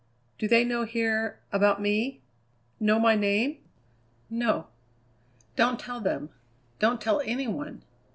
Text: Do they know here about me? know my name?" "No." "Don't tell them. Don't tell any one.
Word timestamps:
Do 0.39 0.47
they 0.47 0.63
know 0.65 0.83
here 0.83 1.37
about 1.51 1.79
me? 1.79 2.21
know 2.79 2.97
my 2.97 3.13
name?" 3.13 3.59
"No." 4.31 4.65
"Don't 5.55 5.79
tell 5.79 6.01
them. 6.01 6.31
Don't 6.79 6.99
tell 6.99 7.21
any 7.23 7.45
one. 7.45 7.83